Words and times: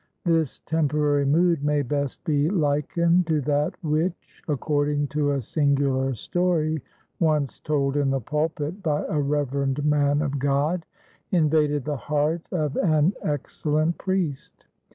This 0.25 0.61
temporary 0.61 1.27
mood 1.27 1.63
may 1.63 1.83
best 1.83 2.23
be 2.23 2.49
likened 2.49 3.27
to 3.27 3.39
that, 3.41 3.75
which 3.83 4.41
according 4.47 5.09
to 5.09 5.29
a 5.29 5.41
singular 5.41 6.15
story 6.15 6.81
once 7.19 7.59
told 7.59 7.95
in 7.95 8.09
the 8.09 8.19
pulpit 8.19 8.81
by 8.81 9.03
a 9.05 9.19
reverend 9.21 9.85
man 9.85 10.23
of 10.23 10.39
God 10.39 10.87
invaded 11.31 11.85
the 11.85 11.97
heart 11.97 12.41
of 12.51 12.75
an 12.77 13.13
excellent 13.21 13.99
priest. 13.99 14.65